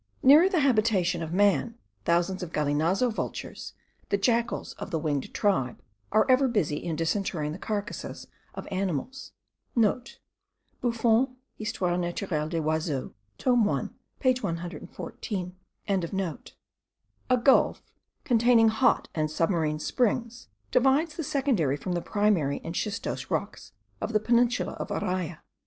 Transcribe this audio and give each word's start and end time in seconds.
Nearer 0.23 0.49
the 0.49 0.61
habitation 0.61 1.21
of 1.21 1.31
man, 1.31 1.75
thousands 2.05 2.41
of 2.41 2.51
galinazo 2.51 3.11
vultures, 3.11 3.73
the 4.09 4.17
jackals 4.17 4.73
of 4.79 4.89
the 4.89 4.97
winged 4.97 5.31
tribe, 5.31 5.79
are 6.11 6.25
ever 6.27 6.47
busy 6.47 6.77
in 6.77 6.95
disinterring 6.95 7.51
the 7.51 7.59
carcases 7.59 8.25
of 8.55 8.67
animals.* 8.71 9.33
(* 9.55 9.77
Buffon 9.77 11.35
Hist. 11.55 11.79
Nat. 11.79 12.15
des 12.49 12.59
Oiseaux 12.59 13.13
tome 13.37 13.63
1 13.63 13.93
page 14.19 14.41
114.) 14.41 15.55
A 17.29 17.37
gulf, 17.37 17.83
containing 18.23 18.69
hot 18.69 19.07
and 19.13 19.29
submarine 19.29 19.77
springs, 19.77 20.47
divides 20.71 21.15
the 21.15 21.23
secondary 21.23 21.77
from 21.77 21.91
the 21.91 22.01
primary 22.01 22.59
and 22.63 22.73
schistose 22.73 23.29
rocks 23.29 23.71
of 24.01 24.13
the 24.13 24.19
peninsula 24.19 24.71
of 24.79 24.87
Araya. 24.87 25.41